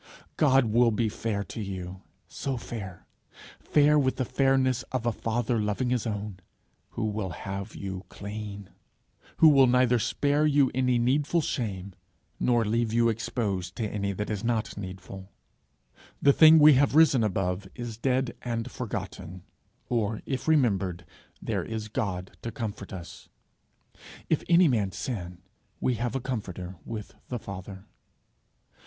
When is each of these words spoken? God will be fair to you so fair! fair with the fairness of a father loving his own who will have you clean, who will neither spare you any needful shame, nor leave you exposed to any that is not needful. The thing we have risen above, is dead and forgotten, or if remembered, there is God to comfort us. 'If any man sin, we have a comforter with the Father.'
God 0.35 0.65
will 0.65 0.89
be 0.89 1.09
fair 1.09 1.43
to 1.43 1.61
you 1.61 2.01
so 2.27 2.57
fair! 2.57 3.05
fair 3.59 3.99
with 3.99 4.15
the 4.15 4.25
fairness 4.25 4.81
of 4.91 5.05
a 5.05 5.11
father 5.11 5.59
loving 5.59 5.91
his 5.91 6.07
own 6.07 6.39
who 6.93 7.05
will 7.05 7.29
have 7.29 7.75
you 7.75 8.05
clean, 8.09 8.71
who 9.37 9.47
will 9.49 9.67
neither 9.67 9.99
spare 9.99 10.43
you 10.47 10.71
any 10.73 10.97
needful 10.97 11.39
shame, 11.41 11.93
nor 12.39 12.65
leave 12.65 12.91
you 12.91 13.09
exposed 13.09 13.75
to 13.75 13.87
any 13.87 14.11
that 14.11 14.31
is 14.31 14.43
not 14.43 14.75
needful. 14.75 15.29
The 16.19 16.33
thing 16.33 16.57
we 16.57 16.73
have 16.73 16.95
risen 16.95 17.23
above, 17.23 17.67
is 17.75 17.95
dead 17.99 18.35
and 18.41 18.71
forgotten, 18.71 19.43
or 19.87 20.23
if 20.25 20.47
remembered, 20.47 21.05
there 21.43 21.63
is 21.63 21.89
God 21.89 22.35
to 22.41 22.51
comfort 22.51 22.91
us. 22.91 23.29
'If 24.31 24.43
any 24.49 24.67
man 24.67 24.93
sin, 24.93 25.43
we 25.79 25.93
have 25.93 26.15
a 26.15 26.19
comforter 26.19 26.77
with 26.85 27.13
the 27.27 27.37
Father.' 27.37 27.85